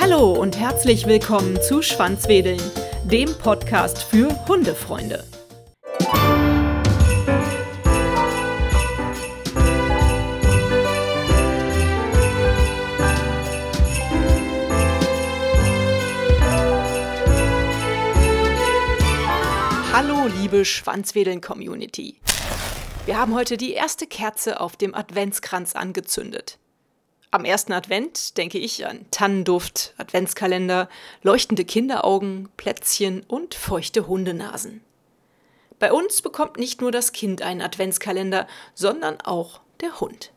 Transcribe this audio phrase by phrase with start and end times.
[0.00, 2.60] Hallo und herzlich willkommen zu Schwanzwedeln,
[3.04, 5.24] dem Podcast für Hundefreunde.
[19.92, 22.16] Hallo, liebe Schwanzwedeln-Community.
[23.10, 26.60] Wir haben heute die erste Kerze auf dem Adventskranz angezündet.
[27.32, 30.88] Am ersten Advent denke ich an Tannenduft, Adventskalender,
[31.20, 34.84] leuchtende Kinderaugen, Plätzchen und feuchte Hundenasen.
[35.80, 40.30] Bei uns bekommt nicht nur das Kind einen Adventskalender, sondern auch der Hund.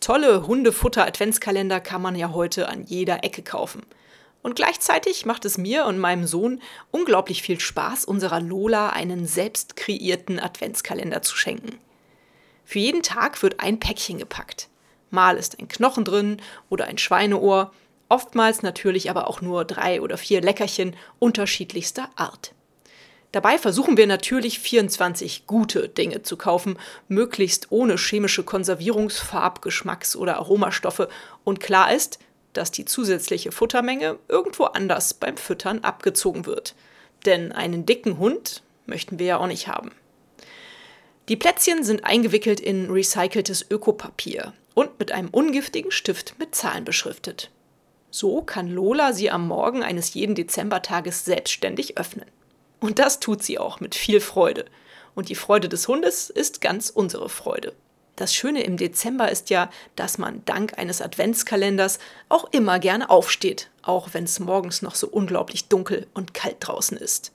[0.00, 3.82] Tolle Hundefutter-Adventskalender kann man ja heute an jeder Ecke kaufen.
[4.44, 9.74] Und gleichzeitig macht es mir und meinem Sohn unglaublich viel Spaß, unserer Lola einen selbst
[9.74, 11.78] kreierten Adventskalender zu schenken.
[12.66, 14.68] Für jeden Tag wird ein Päckchen gepackt.
[15.08, 17.72] Mal ist ein Knochen drin oder ein Schweineohr,
[18.10, 22.52] oftmals natürlich aber auch nur drei oder vier Leckerchen unterschiedlichster Art.
[23.32, 30.16] Dabei versuchen wir natürlich 24 gute Dinge zu kaufen, möglichst ohne chemische Konservierungs-, Farb-, Geschmacks-
[30.16, 31.08] oder Aromastoffe
[31.44, 32.18] und klar ist,
[32.54, 36.74] dass die zusätzliche Futtermenge irgendwo anders beim Füttern abgezogen wird.
[37.26, 39.92] Denn einen dicken Hund möchten wir ja auch nicht haben.
[41.28, 47.50] Die Plätzchen sind eingewickelt in recyceltes Ökopapier und mit einem ungiftigen Stift mit Zahlen beschriftet.
[48.10, 52.26] So kann Lola sie am Morgen eines jeden Dezembertages selbstständig öffnen.
[52.78, 54.66] Und das tut sie auch mit viel Freude.
[55.14, 57.72] Und die Freude des Hundes ist ganz unsere Freude.
[58.16, 61.98] Das Schöne im Dezember ist ja, dass man dank eines Adventskalenders
[62.28, 66.96] auch immer gerne aufsteht, auch wenn es morgens noch so unglaublich dunkel und kalt draußen
[66.96, 67.32] ist.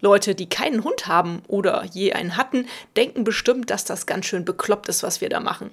[0.00, 4.44] Leute, die keinen Hund haben oder je einen hatten, denken bestimmt, dass das ganz schön
[4.44, 5.70] bekloppt ist, was wir da machen.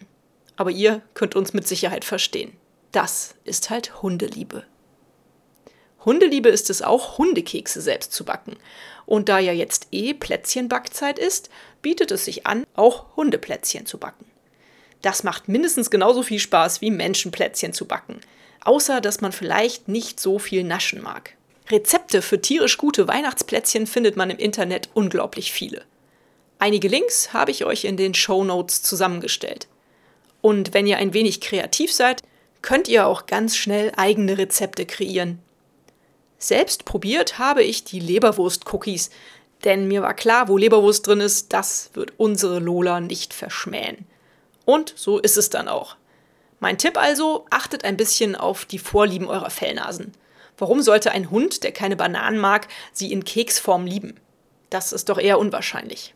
[0.55, 2.53] Aber ihr könnt uns mit Sicherheit verstehen.
[2.91, 4.65] Das ist halt Hundeliebe.
[6.05, 8.57] Hundeliebe ist es auch, Hundekekse selbst zu backen.
[9.05, 11.49] Und da ja jetzt eh Plätzchenbackzeit ist,
[11.81, 14.25] bietet es sich an, auch Hundeplätzchen zu backen.
[15.03, 18.21] Das macht mindestens genauso viel Spaß wie Menschenplätzchen zu backen.
[18.63, 21.35] Außer, dass man vielleicht nicht so viel naschen mag.
[21.69, 25.83] Rezepte für tierisch gute Weihnachtsplätzchen findet man im Internet unglaublich viele.
[26.57, 29.67] Einige Links habe ich euch in den Show Notes zusammengestellt.
[30.41, 32.21] Und wenn ihr ein wenig kreativ seid,
[32.61, 35.39] könnt ihr auch ganz schnell eigene Rezepte kreieren.
[36.37, 39.09] Selbst probiert habe ich die Leberwurst-Cookies,
[39.65, 44.05] denn mir war klar, wo Leberwurst drin ist, das wird unsere Lola nicht verschmähen.
[44.65, 45.95] Und so ist es dann auch.
[46.59, 50.13] Mein Tipp also, achtet ein bisschen auf die Vorlieben eurer Fellnasen.
[50.57, 54.15] Warum sollte ein Hund, der keine Bananen mag, sie in Keksform lieben?
[54.69, 56.13] Das ist doch eher unwahrscheinlich.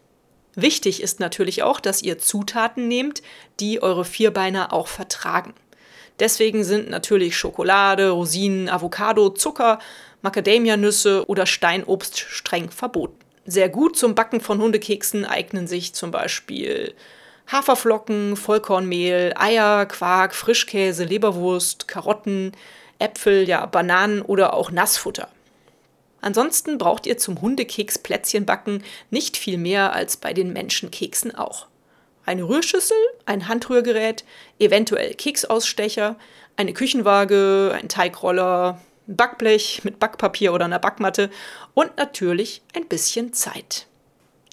[0.56, 3.22] Wichtig ist natürlich auch, dass ihr Zutaten nehmt,
[3.60, 5.54] die eure Vierbeiner auch vertragen.
[6.20, 9.80] Deswegen sind natürlich Schokolade, Rosinen, Avocado, Zucker,
[10.24, 13.20] Macadamianüsse oder Steinobst streng verboten.
[13.46, 16.96] Sehr gut zum Backen von Hundekeksen eignen sich zum Beispiel
[17.52, 22.52] Haferflocken, Vollkornmehl, Eier, Quark, Frischkäse, Leberwurst, Karotten,
[23.00, 25.30] Äpfel, ja, Bananen oder auch Nassfutter.
[26.22, 31.68] Ansonsten braucht ihr zum Hundekeks Plätzchenbacken nicht viel mehr als bei den Menschenkeksen auch.
[32.26, 34.26] Eine Rührschüssel, ein Handrührgerät,
[34.60, 36.18] eventuell Keksausstecher,
[36.58, 41.30] eine Küchenwaage, ein Teigroller, ein Backblech mit Backpapier oder einer Backmatte
[41.74, 43.88] und natürlich ein bisschen Zeit.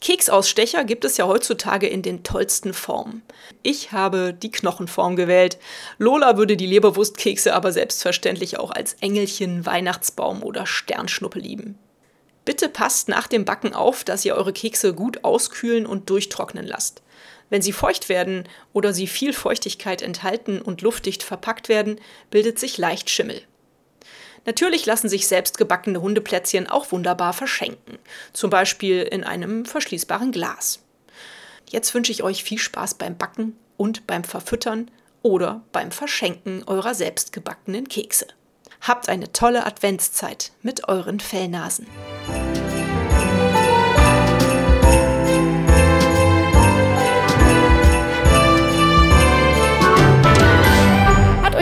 [0.05, 3.23] Keksausstecher gibt es ja heutzutage in den tollsten Formen.
[3.63, 5.57] Ich habe die Knochenform gewählt.
[5.97, 11.79] Lola würde die Leberwurstkekse aber selbstverständlich auch als Engelchen, Weihnachtsbaum oder Sternschnuppe lieben.
[12.45, 17.01] Bitte passt nach dem Backen auf, dass ihr eure Kekse gut auskühlen und durchtrocknen lasst.
[17.49, 21.99] Wenn sie feucht werden oder sie viel Feuchtigkeit enthalten und luftdicht verpackt werden,
[22.29, 23.41] bildet sich leicht Schimmel.
[24.47, 27.99] Natürlich lassen sich selbstgebackene Hundeplätzchen auch wunderbar verschenken,
[28.33, 30.81] zum Beispiel in einem verschließbaren Glas.
[31.71, 34.91] Jetzt wünsche ich euch viel Spaß beim Backen und beim Verfüttern
[35.23, 38.27] oder beim Verschenken eurer selbstgebackenen Kekse.
[38.83, 41.87] Habt eine tolle Adventszeit mit euren Fellnasen.